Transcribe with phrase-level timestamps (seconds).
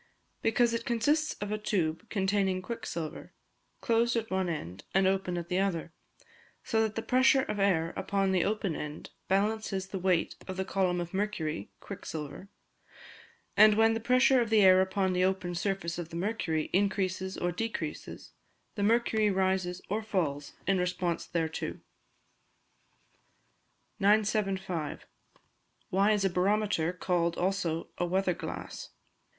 [0.41, 3.33] _Because it consists of a tube containing quicksilver,
[3.81, 5.93] closed at one end and open at the other,
[6.63, 10.65] so that the pressure of air upon the open end balances the weight of the
[10.65, 12.49] column of mercury (quicksilver);
[13.55, 17.37] and when the pressure of the air upon the open surface of the mercury increases
[17.37, 18.31] or decreases,
[18.73, 21.79] the mercury rises or falls in response thereto.
[23.99, 25.05] 975.
[25.93, 28.89] _Why is a Barometer called also a "Weather Glass"?